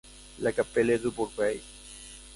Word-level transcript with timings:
La 0.39 0.51
Chapelle-du-Bourgay 0.51 1.61